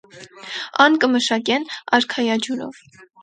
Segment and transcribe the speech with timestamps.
[0.85, 1.67] Ան կը մշակեն
[1.99, 2.81] արքայաջուրով։